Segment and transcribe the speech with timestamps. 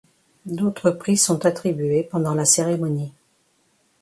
[0.47, 3.11] D'autres prix sont attribués pendant la cérémonie.